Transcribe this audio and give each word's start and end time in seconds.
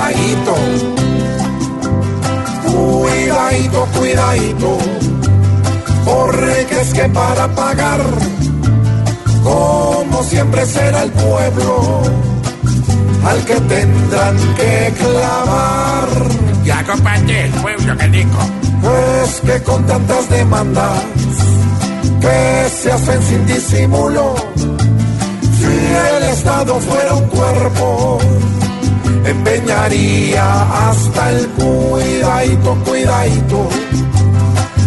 cuidadito, 0.00 0.54
cuidadito, 2.64 3.86
cuidadito, 3.98 4.78
porque 6.04 6.80
es 6.80 6.92
que 6.92 7.08
para 7.10 7.48
pagar, 7.54 8.00
como 9.42 10.22
siempre 10.24 10.64
será 10.66 11.02
el 11.02 11.10
pueblo, 11.12 12.02
al 13.24 13.44
que 13.44 13.54
tendrán 13.54 14.36
que 14.54 14.94
clavar. 14.98 16.08
Ya, 16.64 16.84
compadre, 16.84 17.46
el 17.46 17.52
pueblo 17.52 17.96
que 17.96 18.08
dijo. 18.08 18.38
Es 19.24 19.40
que 19.40 19.62
con 19.62 19.84
tantas 19.86 20.28
demandas 20.30 21.02
que 22.20 22.68
se 22.70 22.92
hacen 22.92 23.22
sin 23.22 23.46
disimulo, 23.46 24.34
si 25.58 25.66
el 25.66 26.22
Estado 26.30 26.80
fuera 26.80 27.14
un 27.14 27.26
cuerpo, 27.28 28.18
empeñaría 29.24 30.88
hasta 30.88 31.30
el 31.30 31.48
cuidadito, 31.48 32.74
cuidadito, 32.84 33.68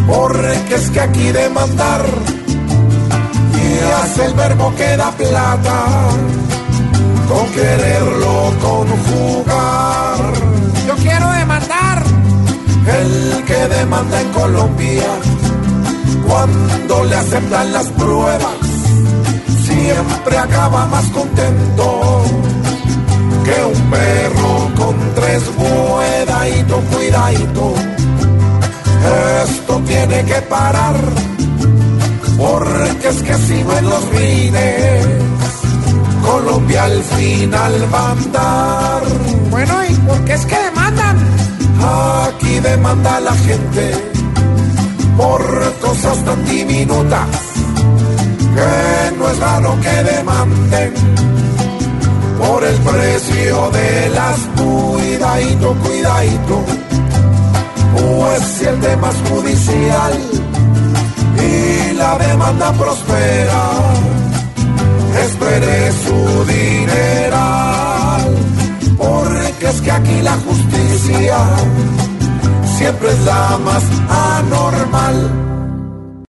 porque 0.07 0.75
es 0.75 0.89
que 0.89 0.99
aquí 0.99 1.31
demandar 1.31 2.01
y 3.55 4.01
hace 4.01 4.25
el 4.25 4.33
verbo 4.33 4.73
que 4.75 4.97
da 4.97 5.11
plata, 5.11 5.85
con 7.27 7.47
quererlo 7.51 8.53
conjugar. 8.61 10.33
Yo 10.87 10.95
quiero 10.95 11.31
demandar. 11.31 12.03
El 12.85 13.43
que 13.45 13.67
demanda 13.77 14.19
en 14.19 14.29
Colombia, 14.33 15.07
cuando 16.27 17.05
le 17.05 17.15
aceptan 17.15 17.71
las 17.71 17.87
pruebas, 17.87 18.57
siempre 19.65 20.37
acaba 20.37 20.85
más 20.87 21.05
contento 21.05 22.02
cuidadito. 27.03 27.73
Esto 29.43 29.81
tiene 29.85 30.23
que 30.23 30.41
parar, 30.43 30.95
porque 32.37 33.07
es 33.09 33.21
que 33.23 33.33
si 33.33 33.63
no 33.63 33.77
en 33.77 33.89
los 33.89 34.09
rines, 34.09 35.07
Colombia 36.21 36.83
al 36.85 37.03
final 37.03 37.73
va 37.93 37.99
a 37.99 38.11
andar. 38.11 39.01
Bueno, 39.49 39.73
¿y 39.89 39.93
por 39.95 40.23
qué 40.25 40.33
es 40.33 40.45
que 40.45 40.57
demandan? 40.57 41.17
Aquí 42.25 42.59
demanda 42.59 43.19
la 43.19 43.33
gente 43.33 43.91
por 45.17 45.41
cosas 45.81 46.23
tan 46.23 46.45
diminutas 46.45 47.27
que 48.55 49.17
no 49.17 49.29
es 49.29 49.39
raro 49.39 49.77
que 49.81 50.03
demanden 50.11 50.93
por 52.39 52.63
el 52.63 52.75
precio 52.75 53.71
de 53.71 54.09
las 54.09 54.37
cuidadito, 54.55 55.75
cuidadito. 55.75 56.92
Pues 58.23 58.41
si 58.41 58.65
el 58.65 58.79
tema 58.79 59.09
es 59.09 59.29
judicial 59.29 60.13
y 61.37 61.93
la 61.95 62.17
demanda 62.17 62.71
prospera, 62.71 63.63
espere 65.25 65.91
su 65.91 66.45
dineral, 66.45 68.21
porque 68.97 69.67
es 69.67 69.81
que 69.81 69.91
aquí 69.91 70.21
la 70.21 70.37
justicia 70.37 71.37
siempre 72.77 73.11
es 73.11 73.19
la 73.25 73.57
más 73.57 73.83
anormal. 74.37 75.52